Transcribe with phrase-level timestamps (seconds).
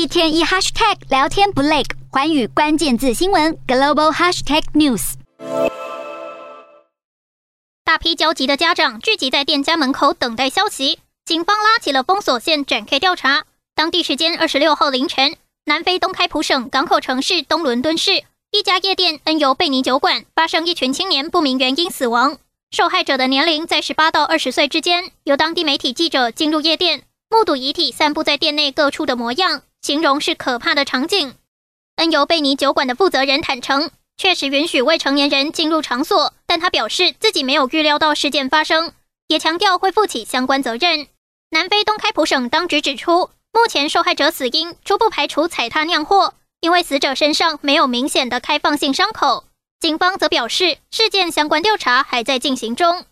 [0.00, 5.12] 一天一 hashtag 聊天不累，环宇关键字新闻 global hashtag news。
[7.84, 13.44] 大批焦急的家长聚集在店家门口等待消息，警方拉起了封锁线展开调查。
[13.74, 15.36] 当地时间二十六号凌晨，
[15.66, 22.38] 南非东开普省港口城市东伦敦市一家夜店恩尤贝尼酒馆发生一群青年不明原因死亡，
[22.70, 25.12] 受害者的年龄在十八到二十岁之间。
[25.24, 29.60] 由当地媒体记者进入夜店，目睹遗体散布在店内各处的模样。
[29.82, 31.34] 形容是可怕的场景。
[31.96, 38.92] 恩尤贝尼酒馆的负责人坦承，确实允许未成年人进入场所，但他表示自己没有预料到事件发生，
[39.28, 41.06] 也强调会负起相关责任。
[41.50, 49.44] 南非东开普省当局指出，目前受害者死因初步排除踩踏酿祸，因为死者身上没有明显的开放性伤口。
[49.80, 53.04] 警方则表示，事件相关调查还在进行中。